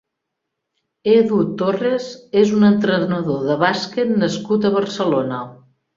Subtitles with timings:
[1.15, 2.09] Edu Torres
[2.43, 5.45] és un entrenador de bàsquet nascut a Barcelona.